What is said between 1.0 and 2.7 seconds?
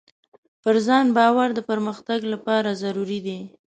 باور د پرمختګ لپاره